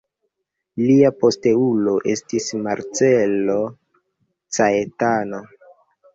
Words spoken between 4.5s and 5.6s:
Caetano.